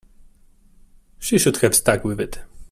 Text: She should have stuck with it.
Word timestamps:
She 1.19 1.37
should 1.37 1.57
have 1.57 1.75
stuck 1.75 2.03
with 2.03 2.19
it. 2.19 2.39